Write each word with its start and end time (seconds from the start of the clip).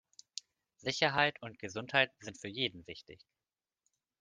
Sicherheit 0.83 1.39
und 1.43 1.59
Gesundheit 1.59 2.09
sind 2.21 2.35
für 2.39 2.47
jeden 2.47 2.87
wichtig. 2.87 3.21